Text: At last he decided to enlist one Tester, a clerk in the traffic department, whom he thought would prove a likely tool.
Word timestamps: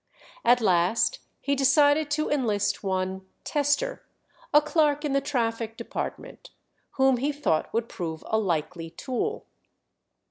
At 0.43 0.61
last 0.61 1.19
he 1.41 1.53
decided 1.53 2.09
to 2.09 2.27
enlist 2.27 2.81
one 2.83 3.27
Tester, 3.43 4.03
a 4.51 4.59
clerk 4.59 5.05
in 5.05 5.13
the 5.13 5.21
traffic 5.21 5.77
department, 5.77 6.49
whom 6.93 7.17
he 7.17 7.31
thought 7.31 7.71
would 7.71 7.87
prove 7.87 8.23
a 8.25 8.39
likely 8.39 8.89
tool. 8.89 9.45